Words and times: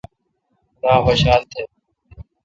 خدا 0.79 0.93
خوشال 1.05 1.41
تہ۔ 1.51 1.61